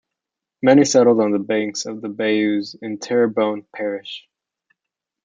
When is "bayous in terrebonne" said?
2.09-3.67